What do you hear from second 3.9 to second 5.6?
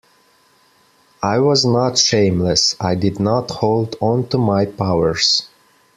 onto my powers.